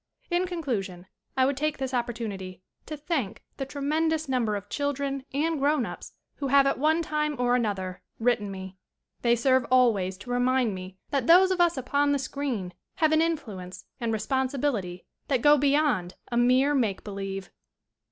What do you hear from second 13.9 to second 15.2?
and responsibility